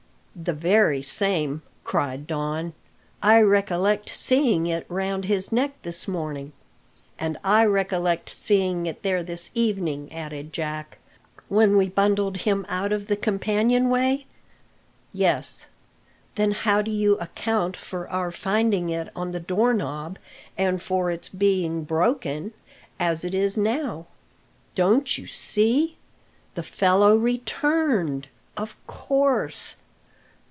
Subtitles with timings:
[0.33, 2.71] "The very same!" cried Don.
[3.21, 6.53] "I recollect seeing it round his neck this morning."
[7.19, 10.97] "And I recollect seeing it there this evening," added Jack.
[11.49, 14.25] "When we bundled him out of the companionway?"
[15.11, 15.65] "Yes."
[16.35, 20.17] "Then how do you account for our finding it on the door knob,
[20.57, 22.53] and for its being broken
[23.01, 24.07] as it is now?"
[24.75, 25.97] "Don't you see?
[26.55, 29.75] The fellow returned, of course."